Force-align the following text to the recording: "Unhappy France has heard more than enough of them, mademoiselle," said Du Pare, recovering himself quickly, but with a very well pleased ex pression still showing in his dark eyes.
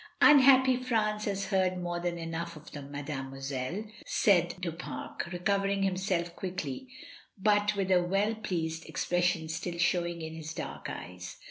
"Unhappy 0.19 0.77
France 0.77 1.25
has 1.25 1.45
heard 1.49 1.77
more 1.77 1.99
than 1.99 2.17
enough 2.17 2.55
of 2.55 2.71
them, 2.71 2.89
mademoiselle," 2.89 3.83
said 4.03 4.55
Du 4.59 4.71
Pare, 4.71 5.11
recovering 5.31 5.83
himself 5.83 6.35
quickly, 6.35 6.87
but 7.37 7.75
with 7.75 7.91
a 7.91 7.97
very 8.01 8.07
well 8.07 8.33
pleased 8.33 8.83
ex 8.89 9.05
pression 9.05 9.47
still 9.47 9.77
showing 9.77 10.23
in 10.23 10.33
his 10.33 10.55
dark 10.55 10.89
eyes. 10.89 11.37